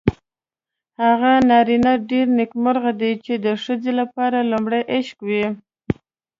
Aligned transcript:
هغه 1.03 1.31
نارینه 1.49 1.93
ډېر 2.09 2.27
نېکمرغه 2.37 2.91
دی 3.01 3.13
چې 3.25 3.33
د 3.45 3.47
ښځې 3.63 3.91
لپاره 3.99 4.47
لومړی 4.51 4.81
عشق 4.95 5.17
وي. 5.27 5.45